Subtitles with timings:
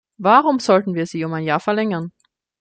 [0.17, 2.11] Warum sollten wir sie um ein Jahr verlängern?